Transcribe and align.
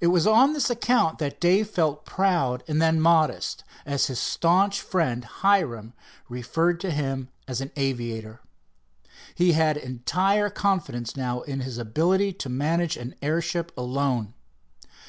It 0.00 0.06
was 0.06 0.24
on 0.24 0.52
this 0.52 0.70
account 0.70 1.18
that 1.18 1.40
Dave 1.40 1.68
felt 1.68 2.04
proud 2.06 2.62
and 2.68 2.80
then 2.80 3.00
modest, 3.00 3.64
as 3.84 4.06
his 4.06 4.20
staunch 4.20 4.80
friend, 4.80 5.24
Hiram, 5.24 5.94
referred 6.28 6.78
to 6.82 6.92
him 6.92 7.30
as 7.48 7.60
an 7.60 7.72
aviator. 7.74 8.40
He 9.34 9.50
had 9.50 9.76
entire 9.76 10.48
confidence 10.48 11.16
now 11.16 11.40
in 11.40 11.58
his 11.62 11.76
ability 11.76 12.34
to 12.34 12.48
manage 12.48 12.96
an 12.96 13.16
airship 13.20 13.72
alone. 13.76 14.32